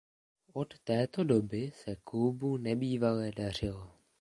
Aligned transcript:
Od 0.53 0.73
této 0.83 1.23
doby 1.23 1.71
se 1.75 1.95
klubu 2.03 2.57
nebývale 2.57 3.31
dařilo. 3.31 3.91